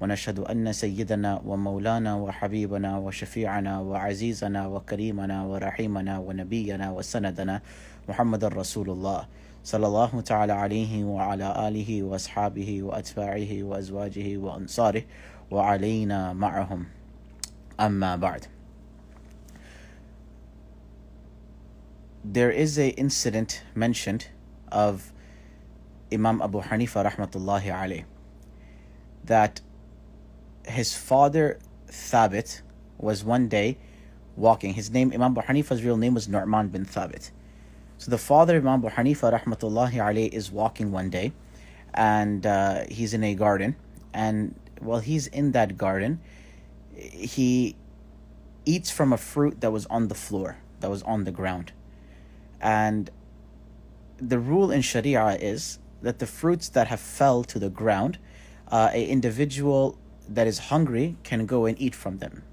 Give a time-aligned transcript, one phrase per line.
[0.00, 7.62] ونشهد أن سيدنا ومولانا وحبيبنا وشفيعنا وعزيزنا وكريمنا ورحيمنا ونبينا وسندنا
[8.08, 9.26] محمد رسول الله
[9.64, 15.02] صلى الله تعالى عليه وعلى آله وأصحابه وأتباعه وأزواجه وأنصاره
[15.50, 16.86] وعلينا معهم.
[17.80, 18.46] أما بعد.
[22.24, 24.28] There is a incident mentioned
[24.70, 25.12] of
[26.12, 28.04] Imam Abu Hanifa rahmatullahi alayh
[29.24, 29.60] that
[30.70, 32.62] his father Thabit
[32.98, 33.78] was one day
[34.36, 34.74] walking.
[34.74, 37.30] His name, Imam Abu Hanifa's real name was Nu'man bin Thabit.
[37.98, 41.32] So the father, Imam Abu Hanifa rahmatullahi alayh, is walking one day
[41.94, 43.76] and uh, he's in a garden.
[44.14, 46.20] And while he's in that garden,
[46.94, 47.76] he
[48.64, 51.72] eats from a fruit that was on the floor, that was on the ground.
[52.60, 53.10] And
[54.18, 58.18] the rule in Sharia is that the fruits that have fell to the ground,
[58.68, 59.98] uh, a individual
[60.30, 62.44] that is hungry can go and eat from them.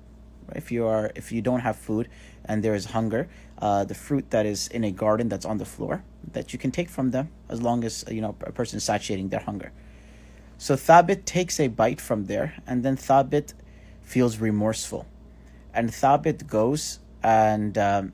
[0.55, 2.09] If you are, if you don't have food
[2.45, 5.65] and there is hunger, uh, the fruit that is in a garden that's on the
[5.65, 8.83] floor that you can take from them as long as you know a person is
[8.83, 9.71] satiating their hunger.
[10.57, 13.53] So Thabit takes a bite from there, and then Thabit
[14.01, 15.05] feels remorseful,
[15.73, 18.13] and Thabit goes and um,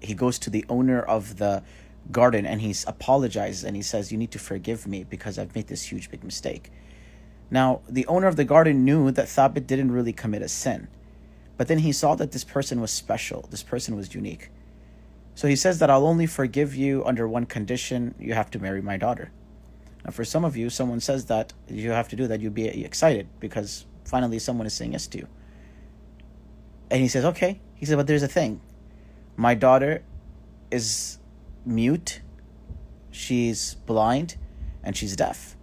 [0.00, 1.62] he goes to the owner of the
[2.10, 5.68] garden and he apologizes and he says, "You need to forgive me because I've made
[5.68, 6.70] this huge big mistake."
[7.50, 10.88] Now, the owner of the garden knew that Thabit didn't really commit a sin,
[11.56, 14.50] but then he saw that this person was special, this person was unique.
[15.34, 18.82] So he says that I'll only forgive you under one condition you have to marry
[18.82, 19.30] my daughter.
[20.04, 22.84] Now, for some of you, someone says that you have to do that, you'd be
[22.84, 25.28] excited because finally someone is saying yes to you.
[26.90, 27.60] And he says, okay.
[27.74, 28.60] He said, but there's a thing.
[29.36, 30.02] My daughter
[30.70, 31.18] is
[31.64, 32.20] mute,
[33.10, 34.36] she's blind,
[34.82, 35.55] and she's deaf.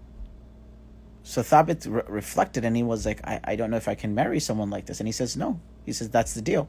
[1.24, 4.14] So Thabit re- reflected and he was like, I, I don't know if I can
[4.14, 5.00] marry someone like this.
[5.00, 5.60] And he says, No.
[5.86, 6.68] He says, That's the deal.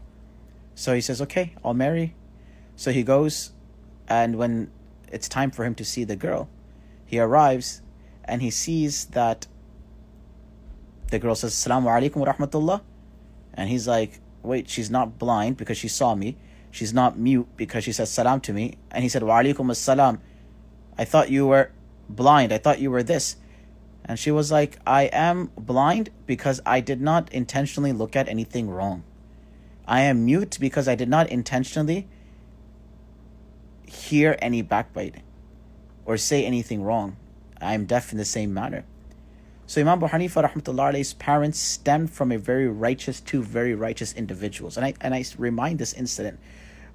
[0.74, 2.14] So he says, Okay, I'll marry.
[2.76, 3.52] So he goes,
[4.08, 4.70] and when
[5.10, 6.48] it's time for him to see the girl,
[7.06, 7.82] he arrives
[8.24, 9.46] and he sees that
[11.10, 12.80] the girl says, Assalamu alaikum wa rahmatullah.
[13.54, 16.36] And he's like, Wait, she's not blind because she saw me.
[16.70, 18.78] She's not mute because she says salam to me.
[18.90, 20.20] And he said, Wa alaikum assalam.
[20.96, 21.70] I thought you were
[22.08, 22.52] blind.
[22.52, 23.36] I thought you were this.
[24.04, 28.68] And she was like, I am blind because I did not intentionally look at anything
[28.68, 29.02] wrong.
[29.86, 32.06] I am mute because I did not intentionally
[33.86, 35.22] hear any backbiting
[36.04, 37.16] or say anything wrong.
[37.60, 38.84] I am deaf in the same manner.
[39.66, 44.76] So Imam Abu Hanifa rahmatullah parents stemmed from a very righteous, two very righteous individuals.
[44.76, 46.38] And I and I remind this incident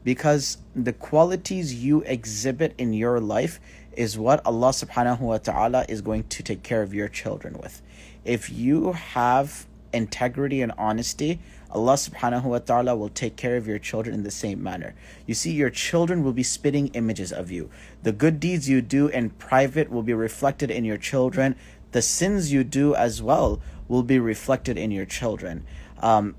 [0.04, 3.60] because the qualities you exhibit in your life
[4.00, 7.82] is what Allah subhanahu wa ta'ala is going to take care of your children with.
[8.24, 13.78] If you have integrity and honesty, Allah subhanahu wa ta'ala will take care of your
[13.78, 14.96] children in the same manner.
[15.26, 17.70] You see, your children will be spitting images of you.
[18.04, 21.58] The good deeds you do in private will be reflected in your children.
[21.92, 23.60] The sins you do as well
[23.90, 25.66] will be reflected in your children.
[26.00, 26.36] Um,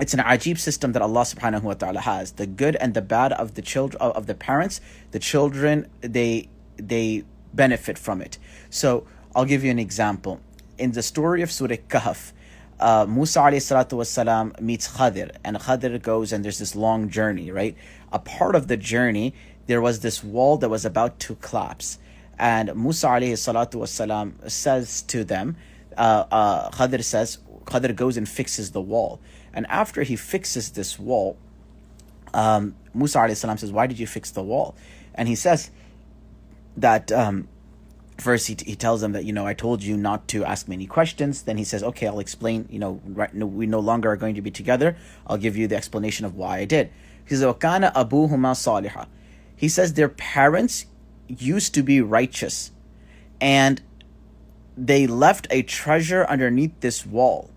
[0.00, 2.32] it's an ajib system that Allah subhanahu wa ta'ala has.
[2.32, 6.48] The good and the bad of the children of the parents, the children they
[6.88, 8.38] they benefit from it.
[8.70, 10.40] So I'll give you an example.
[10.78, 12.32] In the story of Surah Kahf,
[12.80, 17.76] uh, Musa wasalam meets Khadir, and Khadir goes and there's this long journey, right?
[18.12, 19.34] A part of the journey,
[19.66, 21.98] there was this wall that was about to collapse.
[22.38, 25.56] And Musa wasalam says to them,
[25.96, 29.20] uh, uh, Khadir says, Khadir goes and fixes the wall.
[29.52, 31.36] And after he fixes this wall,
[32.34, 34.74] um, Musa salam says, Why did you fix the wall?
[35.14, 35.70] And he says
[36.76, 37.48] that um,
[38.18, 40.76] first he, he tells them that, you know, I told you not to ask me
[40.76, 41.42] any questions.
[41.42, 44.34] Then he says, Okay, I'll explain, you know, right, no, we no longer are going
[44.34, 44.96] to be together.
[45.26, 46.90] I'll give you the explanation of why I did.
[47.26, 49.06] He says, Wakana.
[49.56, 50.86] He says their parents
[51.28, 52.70] used to be righteous
[53.40, 53.80] and
[54.76, 57.50] they left a treasure underneath this wall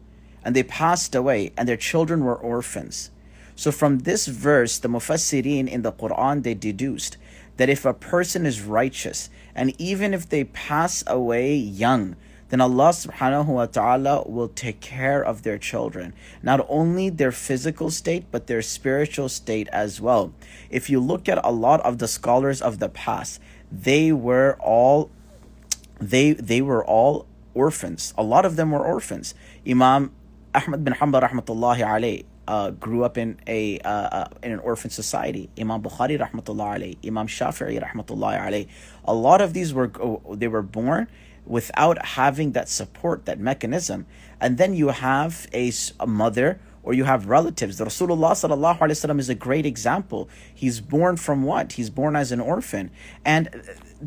[0.44, 3.12] and they passed away and their children were orphans.
[3.56, 7.18] So from this verse, the Mufassirin in the Quran, they deduced
[7.58, 12.16] that if a person is righteous and even if they pass away young,
[12.50, 16.14] then Allah subhanahu wa ta'ala will take care of their children.
[16.42, 20.34] Not only their physical state, but their spiritual state as well.
[20.70, 25.12] If you look at a lot of the scholars of the past, they were all
[26.00, 28.14] they they were all orphans.
[28.18, 29.36] A lot of them were orphans.
[29.68, 30.14] Imam
[30.56, 35.50] Ahmad bin Hanbal rahmatullahi uh, grew up in a uh, uh, in an orphan society.
[35.60, 38.68] Imam Bukhari rahmatullahi alayh, Imam Shafi'i rahmatullahi alayh.
[39.06, 39.92] A lot of these were
[40.34, 41.08] they were born
[41.46, 44.06] without having that support, that mechanism.
[44.40, 47.78] And then you have a, a mother or you have relatives.
[47.78, 50.30] The Rasulullah sallallahu alaihi wasallam is a great example.
[50.54, 51.74] He's born from what?
[51.74, 52.92] He's born as an orphan,
[53.26, 53.50] and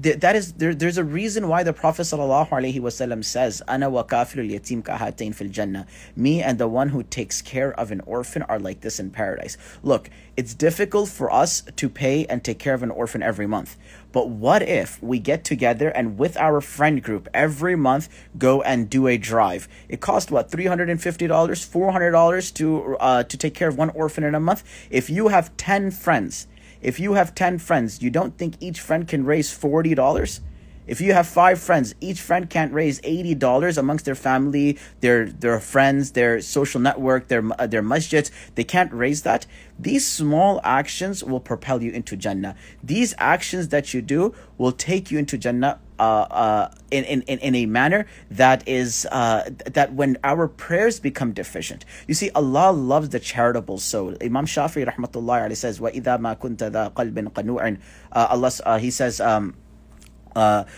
[0.00, 0.74] th- that is there.
[0.74, 5.86] There's a reason why the Prophet wasallam says, "Ana wa kafilul yatim kahatain fil jannah."
[6.16, 9.56] Me and the one who takes care of an orphan are like this in paradise.
[9.82, 13.76] Look, it's difficult for us to pay and take care of an orphan every month.
[14.12, 18.08] But what if we get together and with our friend group every month
[18.38, 19.68] go and do a drive?
[19.88, 23.54] It costs what three hundred and fifty dollars, four hundred dollars to uh, to take
[23.54, 24.64] care of one orphan in a month.
[24.90, 26.46] If you have ten friends,
[26.80, 30.40] if you have ten friends, you don't think each friend can raise forty dollars?
[30.89, 35.25] If you have five friends, each friend can't raise eighty dollars amongst their family, their
[35.25, 38.29] their friends, their social network, their uh, their masjids.
[38.53, 39.47] They can't raise that.
[39.79, 42.55] These small actions will propel you into Jannah.
[42.83, 47.55] These actions that you do will take you into Jannah uh, uh, in, in, in
[47.55, 51.83] a manner that is uh, that when our prayers become deficient.
[52.07, 54.15] You see, Allah loves the charitable soul.
[54.21, 57.79] Imam Shafi rahmatullah says, وَإِذَا مَا كُنْتَ ذَا قَلْبٍ قَنُوعٍ
[58.11, 59.55] Allah, uh, he says, um,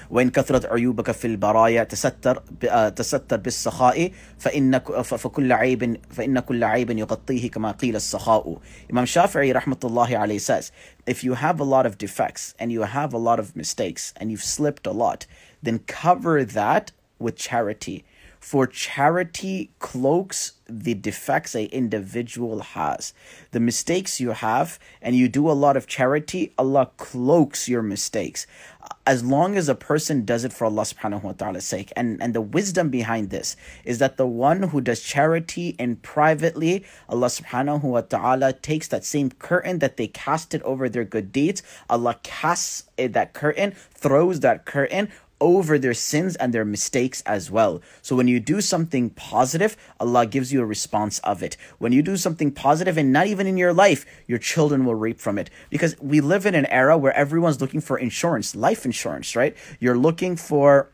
[0.09, 2.44] وإن كثرت عيوبك في البرايا تستر
[2.89, 8.57] تستر بالسخاء فإن فكل عيب فإن كل عيب يغطيه كما قيل السخاء
[8.94, 10.71] Imam Shafi'i rahmatullahi alayhi says
[11.07, 14.31] if you have a lot of defects and you have a lot of mistakes and
[14.31, 15.25] you've slipped a lot
[15.63, 18.05] then cover that with charity
[18.42, 23.14] for charity cloaks the defects a individual has.
[23.52, 28.48] The mistakes you have and you do a lot of charity allah cloaks your mistakes.
[29.06, 31.92] As long as a person does it for Allah subhanahu wa ta'ala's sake.
[31.94, 33.54] And, and the wisdom behind this
[33.84, 39.04] is that the one who does charity in privately, Allah subhanahu wa ta'ala takes that
[39.04, 44.40] same curtain that they casted over their good deeds, Allah casts eh, that curtain, throws
[44.40, 45.10] that curtain
[45.42, 47.82] over their sins and their mistakes as well.
[48.00, 51.56] So when you do something positive, Allah gives you a response of it.
[51.78, 55.18] When you do something positive and not even in your life, your children will reap
[55.18, 55.50] from it.
[55.68, 59.56] Because we live in an era where everyone's looking for insurance, life insurance, right?
[59.80, 60.92] You're looking for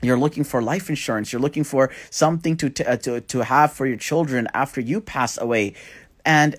[0.00, 3.96] you're looking for life insurance you're looking for something to, to to have for your
[3.96, 5.74] children after you pass away
[6.24, 6.56] and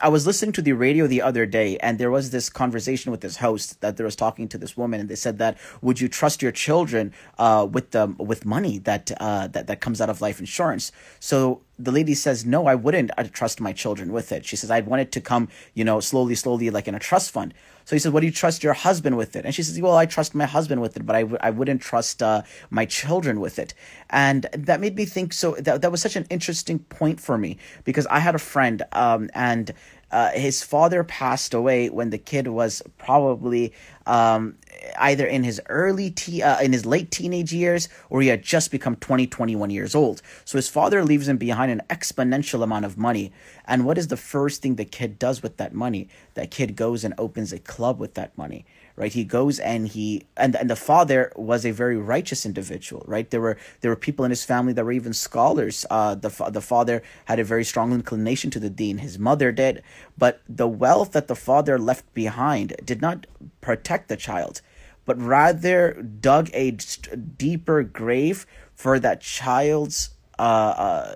[0.00, 3.20] I was listening to the radio the other day, and there was this conversation with
[3.20, 6.08] this host that there was talking to this woman, and they said that would you
[6.08, 10.20] trust your children uh, with the with money that uh, that that comes out of
[10.20, 10.90] life insurance?
[11.20, 14.44] So the lady says, no, I wouldn't I trust my children with it.
[14.44, 17.30] She says, I'd want it to come, you know, slowly, slowly, like in a trust
[17.30, 17.54] fund.
[17.84, 19.44] So he says, what do you trust your husband with it?
[19.44, 21.82] And she says, well, I trust my husband with it, but I w- I wouldn't
[21.82, 23.74] trust uh, my children with it.
[24.10, 27.58] And that made me think, so that, that was such an interesting point for me
[27.84, 29.72] because I had a friend um, and
[30.12, 33.72] uh, his father passed away when the kid was probably
[34.06, 34.56] um,
[34.98, 38.70] either in his early te- uh, in his late teenage years or he had just
[38.70, 40.20] become 20 21 years old.
[40.44, 43.32] So his father leaves him behind an exponential amount of money.
[43.64, 46.08] And what is the first thing the kid does with that money?
[46.34, 49.12] That kid goes and opens a club with that money right?
[49.12, 53.30] He goes and he and, and the father was a very righteous individual right?
[53.30, 55.86] There were there were people in his family that were even scholars.
[55.90, 58.98] Uh the, the father had a very strong inclination to the deen.
[58.98, 59.82] His mother did.
[60.16, 63.26] But the wealth that the father left behind did not
[63.60, 64.60] protect the child
[65.04, 71.14] but rather dug a deeper grave for that child's uh, uh,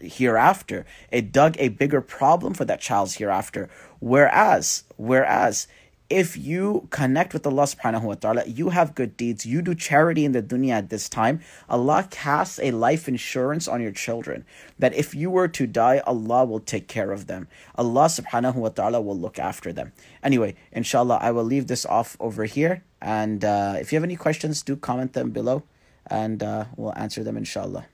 [0.00, 0.86] hereafter.
[1.10, 3.68] It dug a bigger problem for that child's hereafter.
[4.00, 5.66] Whereas, whereas
[6.10, 10.24] if you connect with Allah subhanahu wa ta'ala, you have good deeds, you do charity
[10.24, 14.44] in the dunya at this time, Allah casts a life insurance on your children
[14.78, 17.48] that if you were to die, Allah will take care of them.
[17.76, 19.92] Allah subhanahu wa ta'ala will look after them.
[20.22, 22.84] Anyway, inshallah, I will leave this off over here.
[23.00, 25.62] And uh, if you have any questions, do comment them below
[26.06, 27.86] and uh, we'll answer them inshallah.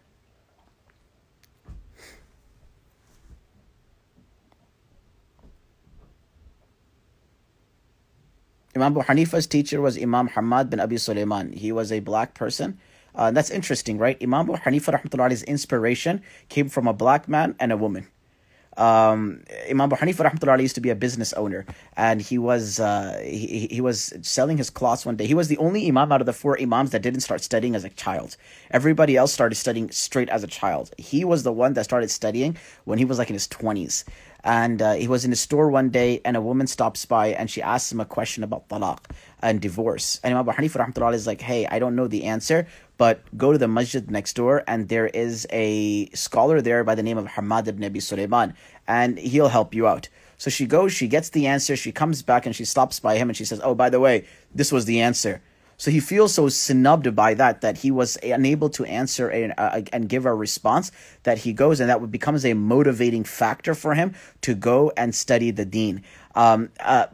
[8.76, 11.52] Imam Abu Hanifa's teacher was Imam Hamad bin Abi Sulaiman.
[11.52, 12.78] He was a black person.
[13.14, 14.16] Uh, that's interesting, right?
[14.22, 14.56] Imam Abu
[15.44, 18.06] inspiration came from a black man and a woman.
[18.76, 23.20] um, Imam Abu Hanifa rahmatullah used to be a business owner, and he was uh,
[23.22, 25.26] he, he was selling his cloths one day.
[25.26, 27.84] He was the only imam out of the four imams that didn't start studying as
[27.84, 28.36] a child.
[28.70, 30.92] Everybody else started studying straight as a child.
[30.96, 34.04] He was the one that started studying when he was like in his twenties.
[34.42, 37.50] And uh, he was in a store one day, and a woman stops by and
[37.50, 39.00] she asks him a question about talaq
[39.42, 40.20] and divorce.
[40.23, 42.66] And Imam Abu Hanifa is like, hey, I don't know the answer,
[42.99, 47.02] but go to the masjid next door, and there is a scholar there by the
[47.02, 48.54] name of Hamad ibn Abi Sulaiman,
[48.87, 50.09] and he'll help you out.
[50.37, 53.28] So she goes, she gets the answer, she comes back and she stops by him
[53.28, 55.42] and she says, Oh, by the way, this was the answer.
[55.80, 59.82] So he feels so snubbed by that that he was unable to answer a, a,
[59.94, 64.14] and give a response that he goes and that becomes a motivating factor for him
[64.42, 66.02] to go and study the deen.
[66.34, 67.06] Um, uh,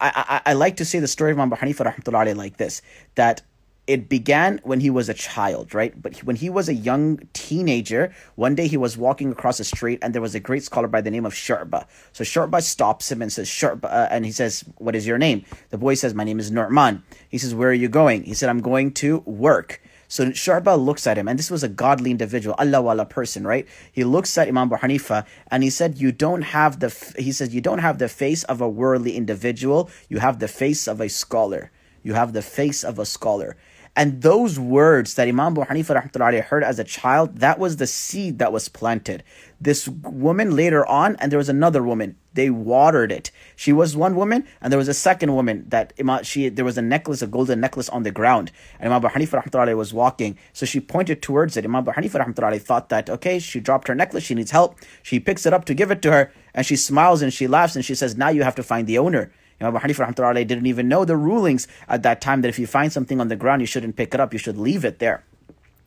[0.00, 2.80] I, I, I, like to say the story of Imam Hanifa like this
[3.16, 3.42] that
[3.86, 6.00] it began when he was a child, right?
[6.00, 9.98] But when he was a young teenager, one day he was walking across the street
[10.00, 11.86] and there was a great scholar by the name of Shu'ba.
[12.12, 15.44] So Shu'ba stops him and says, Shu'ba, uh, and he says, What is your name?
[15.68, 17.02] The boy says, My name is Nu'man.
[17.28, 18.24] He says, Where are you going?
[18.24, 19.82] He said, I'm going to work.
[20.08, 23.66] So Shu'ba looks at him, and this was a godly individual, Allah wala person, right?
[23.90, 26.88] He looks at Imam Abu Hanifa and he said, You don't have the,
[27.18, 30.86] he says, You don't have the face of a worldly individual, you have the face
[30.86, 31.70] of a scholar.
[32.04, 33.56] You have the face of a scholar.
[33.96, 38.40] And those words that Imam Abu Hanifa heard as a child, that was the seed
[38.40, 39.22] that was planted.
[39.60, 43.30] This woman later on, and there was another woman, they watered it.
[43.54, 46.76] She was one woman, and there was a second woman that Imam, she there was
[46.76, 50.36] a necklace, a golden necklace on the ground, and Imam Abu Hanifa was walking.
[50.52, 51.64] So she pointed towards it.
[51.64, 54.76] Imam Abu Hanifa thought that okay, she dropped her necklace, she needs help.
[55.04, 57.76] She picks it up to give it to her, and she smiles and she laughs
[57.76, 59.30] and she says, "Now you have to find the owner."
[59.60, 62.92] Imam Abu Hanifa didn't even know the rulings at that time that if you find
[62.92, 65.24] something on the ground, you shouldn't pick it up, you should leave it there.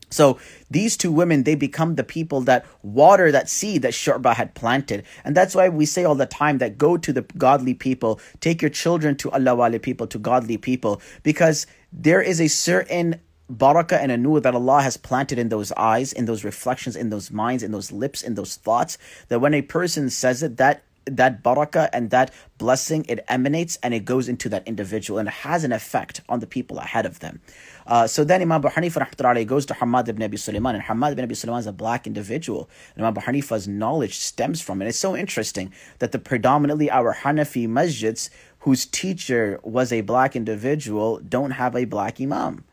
[0.09, 0.39] So
[0.71, 5.03] these two women, they become the people that water that seed that Shu'ba had planted.
[5.25, 8.61] And that's why we say all the time that go to the godly people, take
[8.61, 13.19] your children to Allah wali people, to godly people, because there is a certain
[13.51, 17.31] barakah and a that Allah has planted in those eyes, in those reflections, in those
[17.31, 18.97] minds, in those lips, in those thoughts,
[19.29, 23.93] that when a person says it, that that barakah and that blessing it emanates and
[23.93, 27.39] it goes into that individual and has an effect on the people ahead of them.
[27.85, 31.23] Uh, so then Imam Abu Hanifa goes to Hamad ibn Abi Sulaiman and Hamad ibn
[31.23, 32.69] Abi Sulaiman is a black individual.
[32.95, 34.87] And Imam Abu Hanifa's knowledge stems from it.
[34.87, 41.19] It's so interesting that the predominantly our Hanafi masjids whose teacher was a black individual
[41.19, 42.65] don't have a black imam.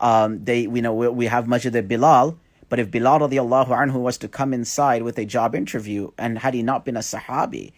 [0.00, 2.36] Um, they we know we, we have Masjid Bilal
[2.68, 6.54] but if Bilal radiallahu anhu was to come inside with a job interview and had
[6.54, 7.72] he not been a Sahabi,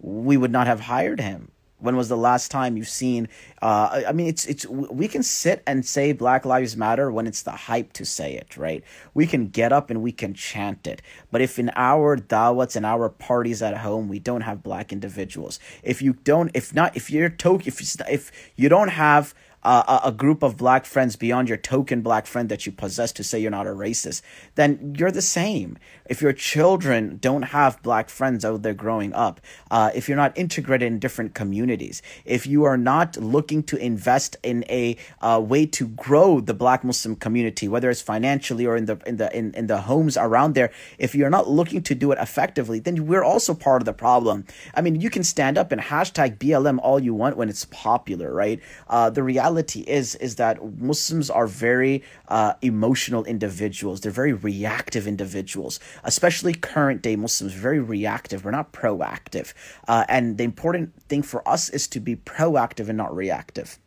[0.00, 1.50] we would not have hired him.
[1.80, 3.28] When was the last time you've seen?
[3.62, 7.42] Uh, I mean, it's it's we can sit and say Black Lives Matter when it's
[7.42, 8.82] the hype to say it, right?
[9.14, 11.02] We can get up and we can chant it.
[11.30, 15.60] But if in our dawats and our parties at home we don't have black individuals,
[15.84, 19.32] if you don't, if not, if you're to, if if you don't have
[19.64, 23.38] a group of black friends beyond your token black friend that you possess to say
[23.38, 24.22] you're not a racist,
[24.54, 25.78] then you're the same.
[26.06, 30.36] If your children don't have black friends out there growing up, uh, if you're not
[30.38, 35.66] integrated in different communities, if you are not looking to invest in a uh, way
[35.66, 39.52] to grow the black Muslim community, whether it's financially or in the in the in,
[39.54, 43.24] in the homes around there, if you're not looking to do it effectively, then we're
[43.24, 44.46] also part of the problem.
[44.74, 48.32] I mean, you can stand up and hashtag BLM all you want when it's popular,
[48.32, 48.60] right?
[48.88, 54.00] Uh, the reality reality is is that Muslims are very uh, emotional individuals.
[54.00, 57.52] They're very reactive individuals, especially current day Muslims.
[57.52, 58.44] Very reactive.
[58.44, 59.54] We're not proactive,
[59.88, 63.78] uh, and the important thing for us is to be proactive and not reactive.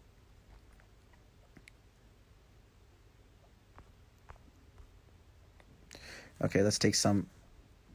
[6.44, 7.28] Okay, let's take some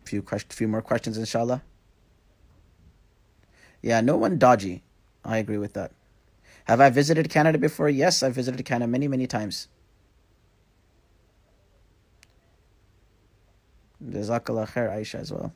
[0.04, 1.62] few question, few more questions, inshallah.
[3.82, 4.82] Yeah, no one dodgy.
[5.24, 5.90] I agree with that.
[6.64, 7.88] Have I visited Canada before?
[7.88, 9.68] Yes, I've visited Canada many, many times.
[14.04, 15.52] Jazakallah khair, Aisha, as well.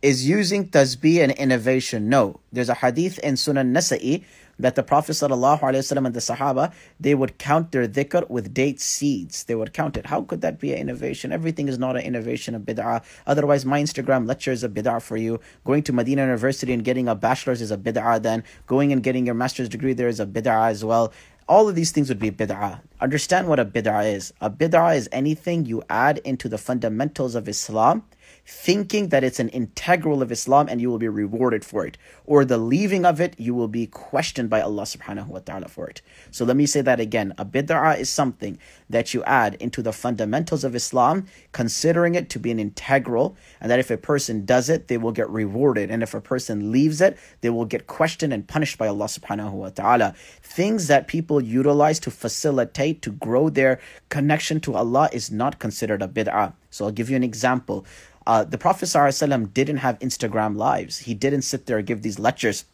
[0.00, 2.08] Is using tasbih an innovation?
[2.08, 2.40] No.
[2.52, 4.24] There's a hadith in Sunan Nasa'i
[4.62, 9.44] that the Prophet ﷺ and the Sahaba, they would count their dhikr with date seeds.
[9.44, 10.06] They would count it.
[10.06, 11.32] How could that be an innovation?
[11.32, 13.04] Everything is not an innovation of bid'ah.
[13.26, 15.40] Otherwise, my Instagram lecture is a bid'ah for you.
[15.64, 18.44] Going to Medina University and getting a bachelor's is a bid'ah then.
[18.66, 21.12] Going and getting your master's degree there is a bid'ah as well.
[21.48, 22.80] All of these things would be bid'ah.
[23.00, 24.32] Understand what a bid'ah is.
[24.40, 28.04] A bid'ah is anything you add into the fundamentals of Islam
[28.44, 31.96] thinking that it's an integral of Islam and you will be rewarded for it.
[32.24, 35.88] Or the leaving of it, you will be questioned by Allah subhanahu wa ta'ala for
[35.88, 36.02] it.
[36.30, 37.34] So let me say that again.
[37.38, 38.58] A bid'ah is something
[38.90, 43.70] that you add into the fundamentals of Islam, considering it to be an integral, and
[43.70, 45.90] that if a person does it, they will get rewarded.
[45.90, 49.52] And if a person leaves it, they will get questioned and punished by Allah subhanahu
[49.52, 50.14] wa ta'ala.
[50.42, 56.02] Things that people utilize to facilitate, to grow their connection to Allah is not considered
[56.02, 56.54] a bid'ah.
[56.70, 57.84] So I'll give you an example.
[58.25, 60.99] Uh, the Prophet ﷺ didn't have Instagram lives.
[60.99, 62.65] He didn't sit there and give these lectures.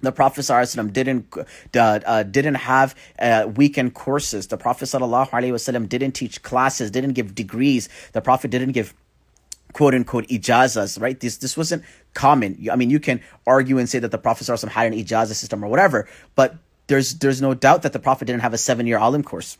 [0.00, 1.40] The Prophet ﷺ didn't uh,
[1.74, 4.46] uh, didn't have uh, weekend courses.
[4.46, 7.88] The Prophet ﷺ didn't teach classes, didn't give degrees.
[8.12, 8.94] The Prophet didn't give
[9.72, 11.18] quote unquote ijazas, right?
[11.18, 11.82] This this wasn't
[12.14, 12.66] common.
[12.70, 15.64] I mean, you can argue and say that the Prophet ﷺ had an ijaza system
[15.64, 16.56] or whatever, but
[16.86, 19.58] there's there's no doubt that the Prophet didn't have a seven year alim course.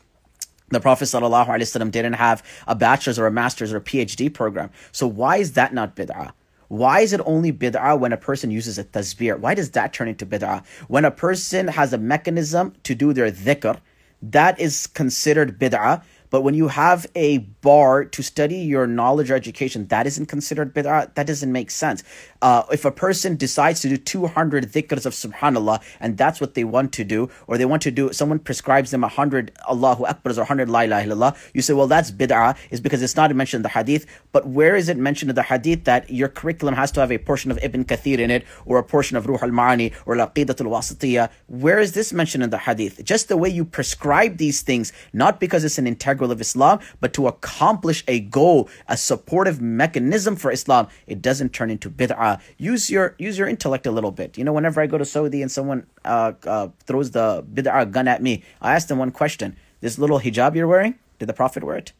[0.72, 4.70] the Prophet ﷺ didn't have a bachelor's or a master's or a PhD program.
[4.90, 6.32] So why is that not bid'ah?
[6.68, 9.38] Why is it only bid'ah when a person uses a tasbih?
[9.38, 10.64] Why does that turn into bid'ah?
[10.88, 13.78] When a person has a mechanism to do their dhikr,
[14.22, 16.02] that is considered bid'ah.
[16.30, 20.74] But when you have a bar to study your knowledge or education, that isn't considered
[20.74, 21.12] bid'ah.
[21.14, 22.02] That doesn't make sense.
[22.42, 26.64] Uh, if a person decides to do 200 dhikrs of subhanallah and that's what they
[26.64, 30.40] want to do, or they want to do, someone prescribes them 100 Allahu Akbars or
[30.40, 33.62] 100 La ilaha illallah, you say, well, that's bid'ah, is because it's not mentioned in
[33.62, 34.06] the hadith.
[34.32, 37.18] But where is it mentioned in the hadith that your curriculum has to have a
[37.18, 40.60] portion of Ibn Kathir in it, or a portion of Ruh al Ma'ani, or Laqidat
[40.60, 41.30] al Wasitiyah?
[41.46, 43.04] Where is this mentioned in the hadith?
[43.04, 47.12] Just the way you prescribe these things, not because it's an integral of Islam, but
[47.12, 52.31] to accomplish a goal, a supportive mechanism for Islam, it doesn't turn into bid'ah.
[52.58, 54.38] Use your use your intellect a little bit.
[54.38, 58.08] You know, whenever I go to Saudi and someone uh, uh, throws the bid'ah gun
[58.08, 61.64] at me, I ask them one question: This little hijab you're wearing, did the Prophet
[61.64, 61.92] wear it?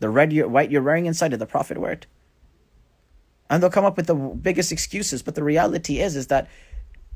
[0.00, 2.06] The red, you're, white you're wearing inside, did the Prophet wear it?
[3.48, 5.22] And they'll come up with the biggest excuses.
[5.22, 6.48] But the reality is, is that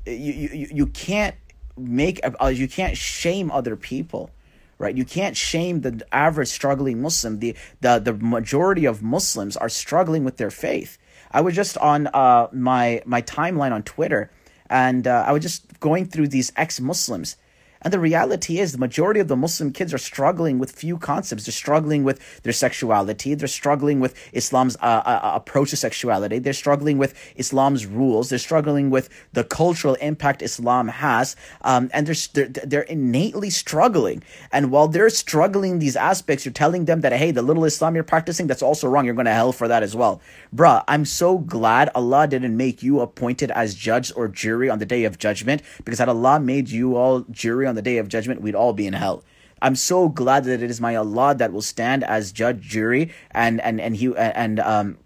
[0.07, 1.35] you you, you can't
[1.77, 4.31] make uh, you can't shame other people
[4.79, 4.97] right?
[4.97, 7.39] You can't shame the average struggling Muslim.
[7.39, 10.99] The, the, the majority of Muslims are struggling with their faith.
[11.31, 14.31] I was just on uh, my, my timeline on Twitter
[14.69, 17.37] and uh, I was just going through these ex Muslims
[17.83, 21.45] and the reality is, the majority of the Muslim kids are struggling with few concepts.
[21.45, 23.35] They're struggling with their sexuality.
[23.35, 26.39] They're struggling with Islam's uh, uh, uh, approach to sexuality.
[26.39, 28.31] They're struggling with Islam's rules.
[28.31, 31.37] They're struggling with the cultural impact Islam has.
[31.63, 34.23] Um, and they're, they're, they're innately struggling.
[34.53, 38.05] And while they're struggling these aspects, you're telling them that, hey, the little Islam you're
[38.05, 39.05] practicing, that's also wrong.
[39.05, 40.21] You're going to hell for that as well.
[40.55, 44.87] Bruh, I'm so glad Allah didn't make you appointed as judge or jury on the
[44.87, 48.41] day of judgment because had Allah made you all jury on the day of judgment,
[48.41, 49.25] we'd all be in hell.
[49.63, 53.61] I'm so glad that it is my Allah that will stand as judge, jury, and
[53.63, 54.99] and and he and um,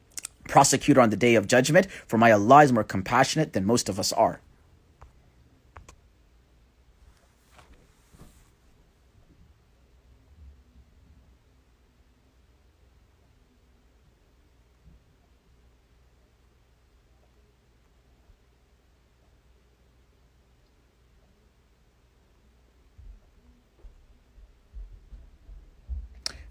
[0.48, 1.86] prosecutor on the day of judgment.
[2.06, 4.40] For my Allah is more compassionate than most of us are.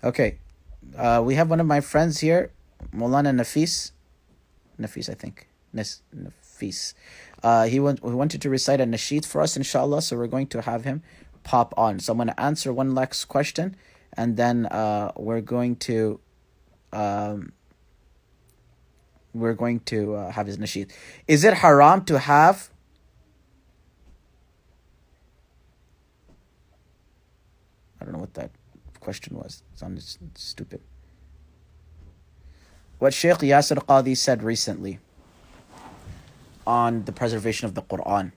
[0.03, 0.39] Okay,
[0.97, 2.51] uh, we have one of my friends here,
[2.95, 3.91] Molana Nafis.
[4.79, 5.49] Nafis, I think.
[5.75, 6.93] Nafis.
[7.43, 10.47] Uh, he, want, he wanted to recite a nasheed for us, inshallah, so we're going
[10.47, 11.03] to have him
[11.43, 11.99] pop on.
[11.99, 13.75] So I'm going to answer one last question,
[14.15, 16.19] and then uh, we're going to.
[16.93, 17.53] Um,
[19.33, 20.91] we're going to uh, have his nasheed.
[21.27, 22.71] Is it haram to have
[28.01, 28.51] I don't know what that
[28.99, 29.63] question was.
[29.73, 30.03] It sounded
[30.38, 30.81] stupid.
[32.99, 34.99] What Sheikh Yasir Qadhi said recently
[36.67, 38.31] on the preservation of the Quran.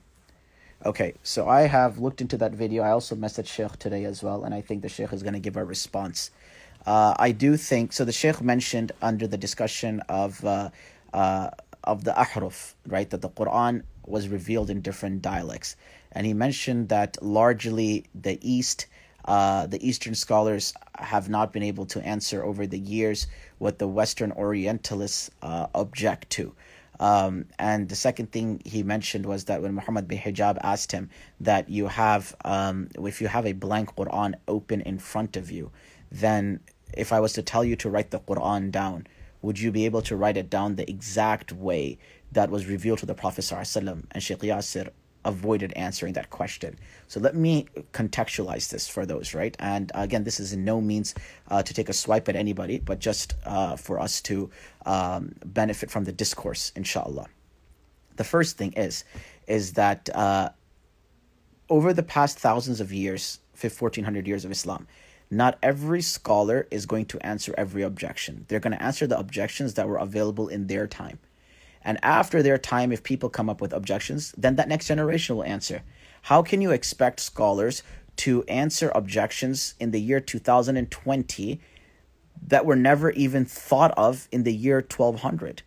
[0.85, 2.83] Okay, so I have looked into that video.
[2.83, 5.41] I also messaged Sheikh today as well, and I think the Sheikh is going to
[5.41, 6.31] give a response.
[6.87, 8.05] Uh, I do think so.
[8.05, 10.71] The Sheikh mentioned under the discussion of uh,
[11.13, 11.51] uh,
[11.85, 15.77] of the ahruf, right, that the Quran was revealed in different dialects,
[16.11, 18.87] and he mentioned that largely the East
[19.25, 23.27] uh, the Eastern scholars have not been able to answer over the years
[23.59, 26.55] what the Western Orientalists uh, object to.
[27.01, 31.11] Um, and the second thing he mentioned was that when Muhammad bin Hijab asked him
[31.41, 35.73] that you have, um, if you have a blank Quran open in front of you,
[36.11, 36.61] then
[36.93, 39.07] if I was to tell you to write the Quran down,
[39.41, 41.99] would you be able to write it down the exact way
[42.31, 44.05] that was revealed to the Prophet ﷺ?
[44.13, 44.91] And Sheikh Yasir
[45.25, 46.79] avoided answering that question.
[47.09, 49.57] So let me contextualize this for those, right?
[49.59, 51.15] And again, this is in no means
[51.49, 54.51] uh, to take a swipe at anybody, but just uh, for us to
[54.87, 57.27] um, benefit from the discourse, inshallah.
[58.17, 59.05] The first thing is,
[59.47, 60.51] is that uh,
[61.69, 64.87] over the past thousands of years, 1400 years of Islam,
[65.31, 68.45] not every scholar is going to answer every objection.
[68.49, 71.19] They're going to answer the objections that were available in their time.
[71.85, 75.45] And after their time, if people come up with objections, then that next generation will
[75.45, 75.83] answer.
[76.23, 77.83] How can you expect scholars
[78.17, 81.61] to answer objections in the year 2020
[82.47, 85.63] that were never even thought of in the year 1200?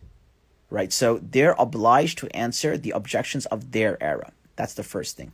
[0.70, 0.92] Right?
[0.92, 4.32] So they're obliged to answer the objections of their era.
[4.56, 5.32] That's the first thing.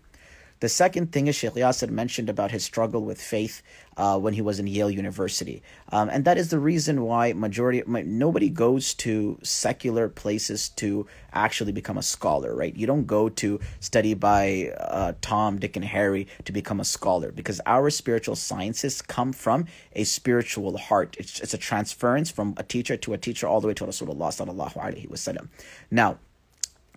[0.62, 3.64] The second thing is Sheikh Yasir mentioned about his struggle with faith
[3.96, 7.83] uh, when he was in Yale University, um, and that is the reason why majority
[7.85, 12.77] nobody goes to secular places to actually become a scholar, right?
[12.77, 17.33] You don't go to study by uh, Tom, Dick, and Harry to become a scholar
[17.33, 21.16] because our spiritual sciences come from a spiritual heart.
[21.18, 24.31] It's, it's a transference from a teacher to a teacher all the way to Rasulullah
[24.31, 25.48] sallallahu alaihi wasallam.
[25.90, 26.18] Now.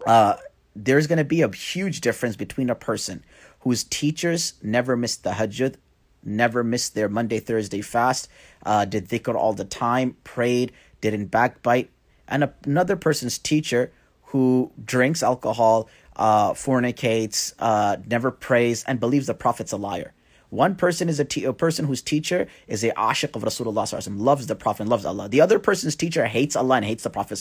[0.05, 0.35] Uh,
[0.75, 3.23] there's going to be a huge difference between a person
[3.65, 5.75] whose teachers never missed the tahajjud,
[6.23, 8.29] never missed their Monday, Thursday fast,
[8.63, 11.89] uh, did dhikr all the time, prayed, didn't backbite,
[12.27, 13.91] and a, another person's teacher
[14.27, 20.13] who drinks alcohol, uh, fornicates, uh, never prays, and believes the Prophet's a liar.
[20.55, 24.47] One person is a, te- a person whose teacher is a ashiq of Rasulullah loves
[24.47, 25.27] the Prophet and loves Allah.
[25.27, 27.37] The other person's teacher hates Allah and hates the Prophet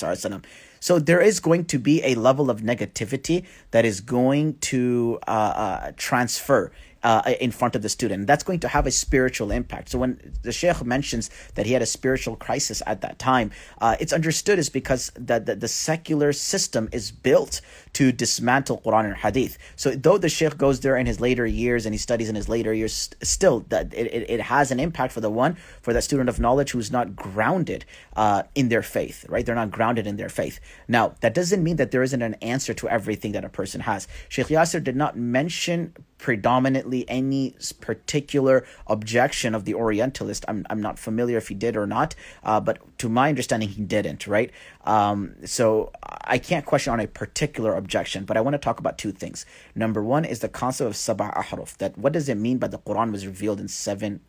[0.81, 5.31] So there is going to be a level of negativity that is going to uh,
[5.31, 6.73] uh, transfer
[7.05, 8.27] uh, in front of the student.
[8.27, 9.91] That's going to have a spiritual impact.
[9.91, 13.97] So when the Sheikh mentions that he had a spiritual crisis at that time, uh,
[14.01, 17.61] it's understood is because the, the, the, secular system is built
[17.93, 19.59] to dismantle Quran and Hadith.
[19.77, 22.49] So though the Sheikh goes there in his later years and he studies in his
[22.49, 26.03] later years, still that it, it, it has an impact for the one, for that
[26.03, 27.85] student of knowledge who's not grounded
[28.17, 29.45] uh, in their faith, right?
[29.45, 30.59] They're not grounded in their faith.
[30.89, 34.09] Now, that doesn't mean that there isn't an answer to everything that a person has.
[34.31, 35.93] Sheikh Yasir did not mention
[36.25, 40.43] predominantly any particular objection of the Orientalist.
[40.49, 43.83] I'm, I'm not familiar if he did or not, uh, but to my understanding, he
[43.83, 44.51] didn't, right?
[44.85, 48.97] Um, so I can't question on a particular objection, but I want to talk about
[48.97, 49.45] two things.
[49.75, 52.79] Number one is the concept of sab'ah ahruf, that what does it mean by the
[52.79, 54.21] Quran was revealed in seven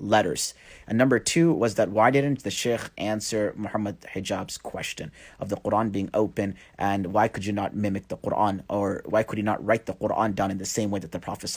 [0.00, 0.54] letters.
[0.86, 5.56] And number two was that why didn't the Sheikh answer Muhammad Hijab's question of the
[5.56, 9.42] Quran being open and why could you not mimic the Quran or why could he
[9.42, 11.50] not write the Quran down in the same way that the Prophet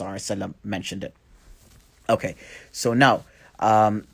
[0.62, 1.14] mentioned it?
[2.08, 2.36] Okay,
[2.70, 3.24] so now
[3.58, 4.06] um,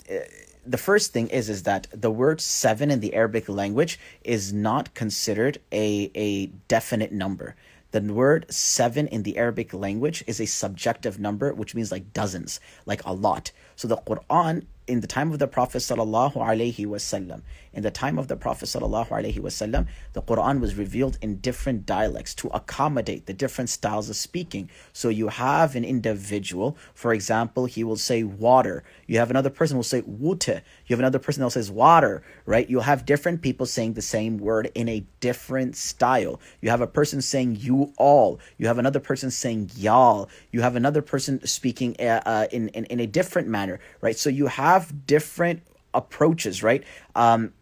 [0.67, 4.95] the first thing is is that the word seven in the Arabic language is not
[4.95, 7.57] considered a, a definite number.
[7.93, 12.61] The word seven in the Arabic language is a subjective number, which means like dozens,
[12.87, 13.51] like a lot.
[13.81, 17.41] So the Quran in the time of the Prophet sallallahu alaihi wasallam,
[17.73, 21.87] in the time of the Prophet sallallahu alaihi wasallam, the Quran was revealed in different
[21.87, 24.69] dialects to accommodate the different styles of speaking.
[24.93, 28.83] So you have an individual, for example, he will say water.
[29.11, 30.49] You have another person who will say wute.
[30.49, 32.69] You have another person that says water, right?
[32.71, 36.41] You'll have different people saying the same word in a different style.
[36.61, 38.39] You have a person saying you all.
[38.57, 40.29] You have another person saying y'all.
[40.53, 44.17] You have another person speaking uh, uh, in, in in a different manner, right?
[44.17, 46.85] So you have have different approaches, right?
[47.15, 47.53] Um,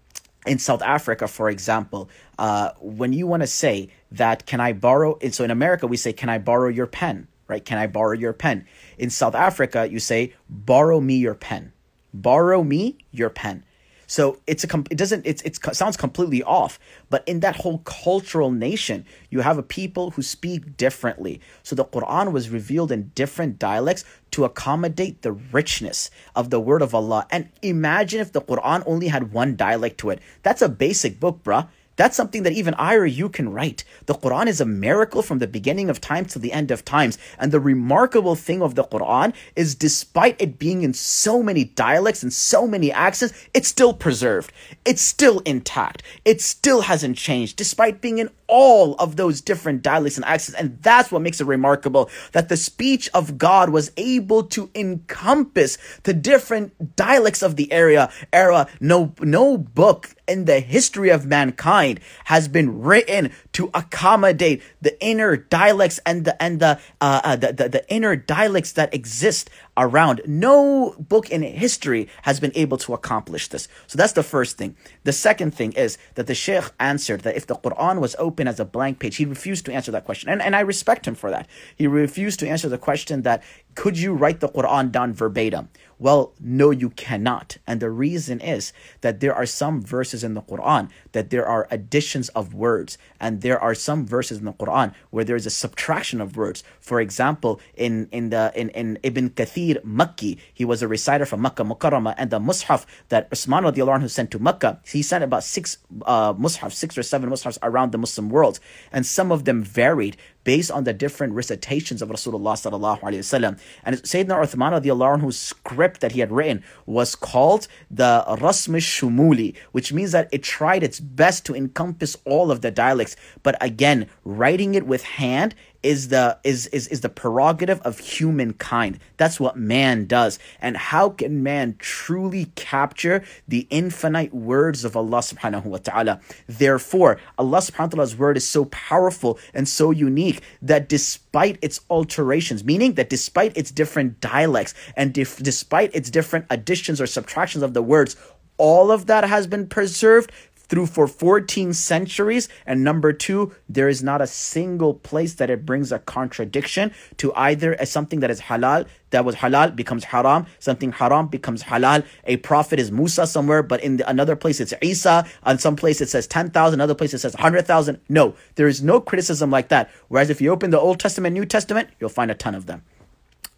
[0.46, 2.08] in South Africa, for example,
[2.38, 5.18] uh, when you want to say that, can I borrow?
[5.20, 7.28] And So in America, we say, can I borrow your pen?
[7.48, 7.64] Right?
[7.64, 8.66] Can I borrow your pen?
[8.98, 11.72] In South Africa, you say, borrow me your pen.
[12.12, 13.64] Borrow me your pen.
[14.10, 16.80] So it's a it doesn't it's it sounds completely off,
[17.10, 21.42] but in that whole cultural nation, you have a people who speak differently.
[21.62, 26.80] So the Quran was revealed in different dialects to accommodate the richness of the word
[26.80, 27.26] of Allah.
[27.30, 30.20] And imagine if the Quran only had one dialect to it.
[30.42, 31.68] That's a basic book, bruh.
[31.98, 33.82] That's something that even I or you can write.
[34.06, 37.18] The Quran is a miracle from the beginning of time to the end of times.
[37.38, 42.22] And the remarkable thing of the Quran is despite it being in so many dialects
[42.22, 44.52] and so many accents, it's still preserved.
[44.84, 46.04] It's still intact.
[46.24, 50.58] It still hasn't changed despite being in all of those different dialects and accents.
[50.58, 55.78] And that's what makes it remarkable that the speech of God was able to encompass
[56.04, 58.68] the different dialects of the area era.
[58.80, 65.36] No, no book in the history of mankind has been written to accommodate the inner
[65.36, 70.20] dialects and the and the uh, uh the, the, the inner dialects that exist around.
[70.26, 73.68] No book in history has been able to accomplish this.
[73.86, 74.76] So that's the first thing.
[75.04, 78.60] The second thing is that the Sheikh answered that if the Quran was open as
[78.60, 80.28] a blank page, he refused to answer that question.
[80.28, 81.46] And, and I respect him for that.
[81.76, 83.42] He refused to answer the question that
[83.74, 85.68] could you write the Quran down verbatim?
[86.00, 87.58] Well, no, you cannot.
[87.66, 91.66] And the reason is that there are some verses in the Quran that there are
[91.70, 95.50] additions of words, and there are some verses in the Quran where there is a
[95.50, 96.62] subtraction of words.
[96.80, 101.42] For example, in in the in, in Ibn Kathir Makki, he was a reciter from
[101.42, 105.78] Makkah Mukarramah, and the Mus'haf that Usman anhu sent to Makkah, he sent about six
[106.02, 108.60] uh, Mus'haf, six or seven Mus'hafs around the Muslim world,
[108.92, 113.58] and some of them varied based on the different recitations of Rasulullah sallallahu alaihi wasallam.
[113.84, 119.54] And Sayyidina Uthman radiallahu anhu's script that he had written was called the Rasm Shumuli,
[119.72, 123.14] which means that it tried its best to encompass all of the dialects.
[123.42, 128.98] But again, writing it with hand is the is, is is the prerogative of humankind.
[129.16, 130.38] That's what man does.
[130.60, 136.20] And how can man truly capture the infinite words of Allah subhanahu wa ta'ala?
[136.46, 141.80] Therefore, Allah subhanahu wa ta'ala's word is so powerful and so unique that despite its
[141.90, 147.74] alterations, meaning that despite its different dialects and despite its different additions or subtractions of
[147.74, 148.16] the words,
[148.58, 150.32] all of that has been preserved
[150.68, 152.48] through for 14 centuries.
[152.66, 157.32] And number two, there is not a single place that it brings a contradiction to
[157.34, 162.04] either as something that is halal, that was halal becomes haram, something haram becomes halal.
[162.24, 166.00] A prophet is Musa somewhere, but in the, another place it's Isa, on some place
[166.00, 168.00] it says 10,000, another place it says 100,000.
[168.08, 169.90] No, there is no criticism like that.
[170.08, 172.82] Whereas if you open the Old Testament, New Testament, you'll find a ton of them.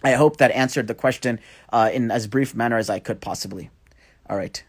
[0.02, 1.40] I hope that answered the question
[1.72, 3.70] uh, in as brief manner as I could possibly.
[4.28, 4.62] All right.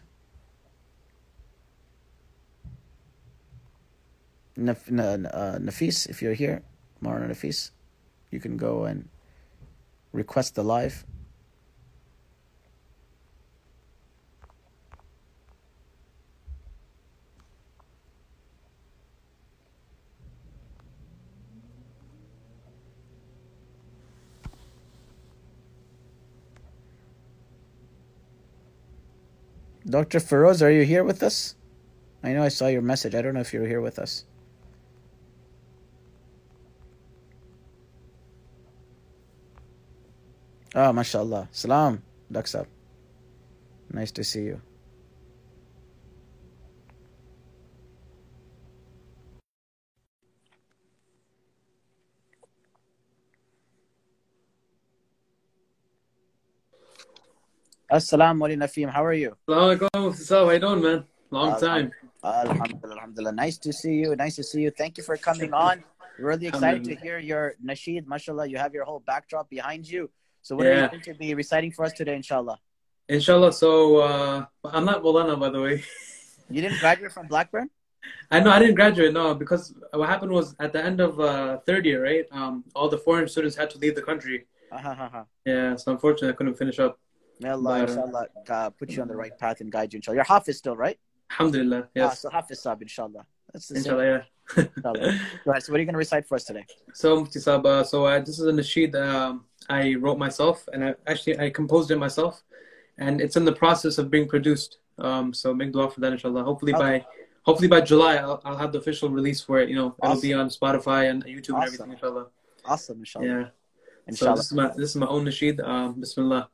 [4.58, 6.62] Uh, Nafis, if you're here,
[7.02, 7.70] Molana Nafis,
[8.30, 9.08] you can go and
[10.12, 11.04] request the live.
[29.84, 30.20] Dr.
[30.20, 31.56] Feroz, are you here with us?
[32.22, 33.14] I know I saw your message.
[33.14, 34.24] I don't know if you're here with us.
[40.74, 41.48] Oh, mashallah.
[41.52, 42.66] Salam, Daksab.
[43.92, 44.60] Nice to see you.
[57.90, 59.36] Assalamu alaikum, How are you?
[59.46, 60.30] Assalamu alaikum.
[60.30, 61.04] How you doing, man?
[61.30, 61.92] Long time.
[62.24, 63.32] Alhamdulillah, alhamdulillah.
[63.32, 64.16] Nice to see you.
[64.16, 64.70] Nice to see you.
[64.70, 65.84] Thank you for coming on.
[66.18, 68.06] Really excited to hear your nasheed.
[68.06, 70.08] Mashallah, you have your whole backdrop behind you.
[70.42, 70.72] So what yeah.
[70.72, 72.58] are you going to be reciting for us today, inshallah?
[73.08, 73.52] Inshallah.
[73.52, 75.84] So uh, I'm not Molana, by the way.
[76.50, 77.70] you didn't graduate from Blackburn?
[78.30, 81.58] I know I didn't graduate, no, because what happened was at the end of uh,
[81.58, 82.26] third year, right?
[82.32, 84.46] Um, all the foreign students had to leave the country.
[84.72, 84.88] Uh-huh.
[84.88, 85.24] uh-huh.
[85.44, 86.98] Yeah, so unfortunately I couldn't finish up.
[87.40, 89.98] May Allah, but, uh, inshallah, uh, put you on the right path and guide you,
[89.98, 90.16] inshallah.
[90.16, 90.98] You're Hafiz still, right?
[91.30, 92.10] Alhamdulillah, yes.
[92.10, 93.24] Ah, so Hafiz Sab, inshallah.
[93.52, 94.12] That's the inshallah, same.
[94.12, 94.22] yeah.
[94.56, 95.18] Inshallah.
[95.44, 95.62] Go ahead.
[95.62, 96.64] So what are you going to recite for us today?
[96.94, 100.84] So, Mufti Sab, uh, so uh, this is a nasheed um, I wrote myself, and
[100.84, 102.42] I actually I composed it myself,
[102.98, 104.78] and it's in the process of being produced.
[104.98, 106.44] Um, so make dua for that, inshallah.
[106.44, 106.82] Hopefully okay.
[106.82, 107.06] by
[107.42, 109.68] hopefully by July I'll, I'll have the official release for it.
[109.68, 110.18] You know, awesome.
[110.18, 111.54] it'll be on Spotify and YouTube awesome.
[111.54, 112.26] and everything, inshallah.
[112.64, 113.26] Awesome, inshallah.
[113.26, 113.44] Yeah.
[114.06, 114.36] Inshallah.
[114.36, 115.66] So this is my this is my own nasheed.
[115.66, 116.48] Um, Bismillah.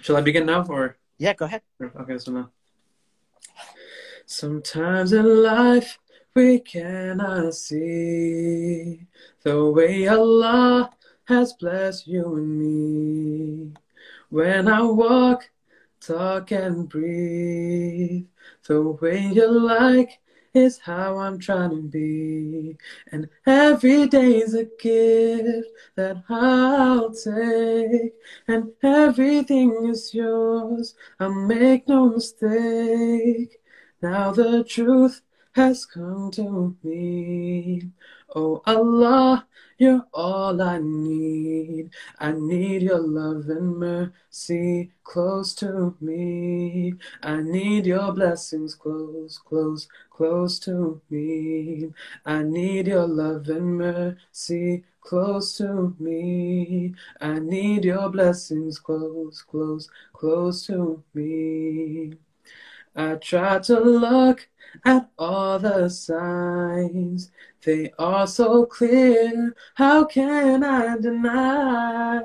[0.00, 0.96] Shall I begin now or?
[1.18, 1.62] Yeah, go ahead.
[1.80, 2.50] Okay, Bismillah.
[4.26, 5.98] Sometimes in life
[6.34, 9.06] we cannot see
[9.42, 10.90] the way Allah
[11.24, 13.74] has blessed you and me.
[14.30, 15.50] When I walk,
[16.00, 18.24] talk, and breathe,
[18.66, 20.20] the way you like
[20.54, 22.78] is how I'm trying to be.
[23.10, 28.14] And every day's a gift that I'll take,
[28.48, 30.94] and everything is yours.
[31.20, 33.60] I make no mistake.
[34.00, 35.20] Now the truth
[35.52, 37.90] has come to me.
[38.34, 41.90] Oh Allah, you're all I need.
[42.18, 46.94] I need your love and mercy close to me.
[47.22, 51.90] I need your blessings close, close, close to me.
[52.24, 56.94] I need your love and mercy close to me.
[57.20, 62.14] I need your blessings close, close, close to me.
[62.94, 64.48] I try to look
[64.84, 67.30] at all the signs.
[67.64, 69.54] They are so clear.
[69.74, 72.22] How can I deny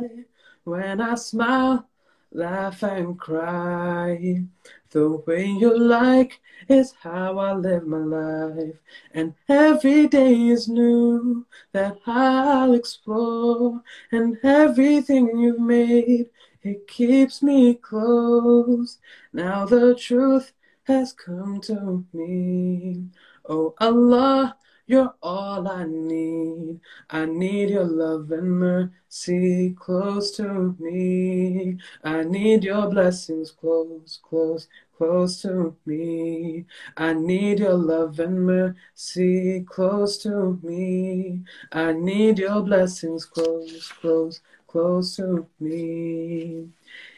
[0.63, 1.87] when I smile,
[2.31, 4.43] laugh and cry.
[4.91, 8.75] The way you like is how I live my life.
[9.13, 13.81] And every day is new that I'll explore.
[14.11, 16.29] And everything you've made,
[16.63, 18.99] it keeps me close.
[19.31, 20.51] Now the truth
[20.87, 23.07] has come to me.
[23.47, 26.79] Oh Allah, you're all I need.
[27.09, 31.77] I need your love and mercy close to me.
[32.05, 36.65] I need your blessings close, close, close to me.
[36.95, 41.41] I need your love and mercy close to me.
[41.73, 46.69] I need your blessings close, close, close to me.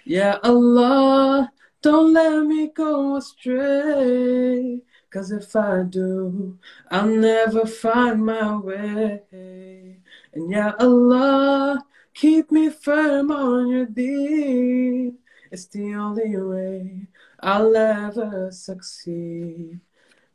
[0.06, 1.52] Yeah, Allah,
[1.82, 4.82] don't let me go astray.
[5.12, 6.60] Cause if I do,
[6.92, 10.02] I'll never find my way.
[10.34, 15.16] And yeah, Allah, keep me firm on your deed.
[15.52, 17.08] It's the only way
[17.40, 19.80] I'll ever succeed.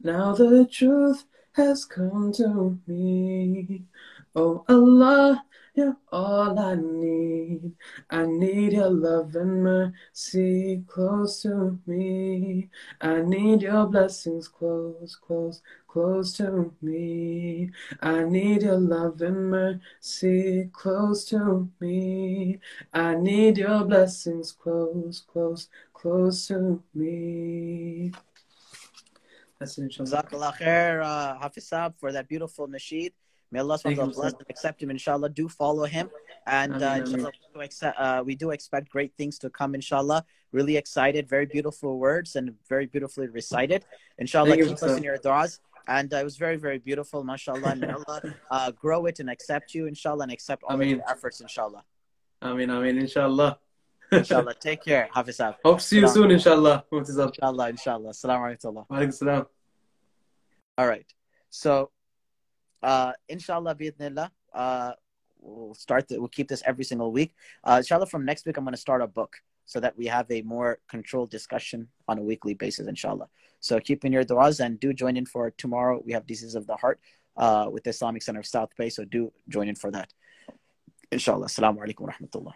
[0.02, 3.85] Now the truth has come to me.
[4.35, 7.72] Oh Allah, you're all I need.
[8.10, 12.68] I need your love and mercy close to me.
[13.00, 17.70] I need your blessings close, close, close to me.
[18.00, 22.60] I need your love and mercy close to me.
[22.92, 28.12] I need your blessings close, close, close to me.
[29.58, 29.78] That's.
[29.78, 33.12] Jazakallah khair, uh, Hafiz for that beautiful nasheed.
[33.54, 35.28] May Allah SWT bless and accept him, inshallah.
[35.28, 36.10] Do follow him.
[36.48, 40.24] And uh, inshallah, we do, accept, uh, we do expect great things to come, inshallah.
[40.50, 41.28] Really excited.
[41.28, 43.84] Very beautiful words and very beautifully recited.
[44.18, 45.60] Inshallah, keep us in your du'as.
[45.86, 47.68] And uh, it was very, very beautiful, mashallah.
[47.74, 50.96] And may Allah uh, grow it and accept you, inshallah, and accept all Ameen.
[50.96, 51.84] your efforts, inshallah.
[52.42, 53.58] Ameen, Ameen, inshallah.
[54.12, 54.54] Inshallah.
[54.54, 55.40] Take care, Hafiz.
[55.64, 56.84] Hope to see you soon, inshallah.
[56.88, 57.30] What is up?
[57.30, 58.10] Inshallah, inshallah.
[58.10, 58.74] Assalamu alaikum.
[58.74, 59.46] Wa alaikum salam.
[60.76, 61.06] All right.
[61.50, 61.90] So,
[62.84, 64.92] uh, inshallah, bi'idhnillah, uh,
[65.40, 67.34] we'll start, the, we'll keep this every single week.
[67.64, 69.32] Uh, inshallah, from next week, I'm going to start a book
[69.66, 73.28] so that we have a more controlled discussion on a weekly basis, inshallah.
[73.60, 76.02] So keep in your du'as and do join in for tomorrow.
[76.04, 77.00] We have Diseases of the Heart
[77.36, 78.90] uh, with the Islamic Center of South Bay.
[78.90, 80.12] So do join in for that.
[81.10, 81.46] Inshallah.
[81.46, 82.52] Assalamu alaikum wa rahmatullah.